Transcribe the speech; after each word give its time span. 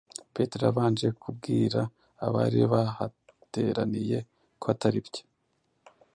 Petero 0.33 0.63
yabanje 0.69 1.07
kubwira 1.21 1.79
abari 2.25 2.61
bahateraniye 2.73 4.17
ko 4.59 4.65
ataribyo 4.73 5.23